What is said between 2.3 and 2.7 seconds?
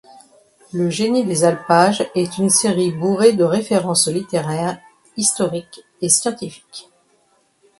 une